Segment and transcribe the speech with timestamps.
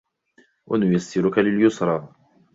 [0.67, 2.13] ونيسرك لليسرى